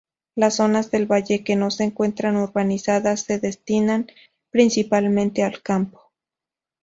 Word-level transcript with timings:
Las 0.33 0.55
zonas 0.55 0.89
del 0.89 1.05
valle 1.05 1.43
que 1.43 1.55
no 1.55 1.69
se 1.69 1.83
encuentran 1.83 2.35
urbanizadas 2.35 3.19
se 3.19 3.37
destinan 3.37 4.07
principalmente 4.49 5.43
al 5.43 5.61
campo. 5.61 6.11